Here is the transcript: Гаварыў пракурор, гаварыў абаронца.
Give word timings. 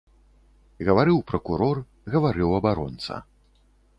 Гаварыў 0.87 1.19
пракурор, 1.31 1.81
гаварыў 2.15 2.57
абаронца. 2.61 3.21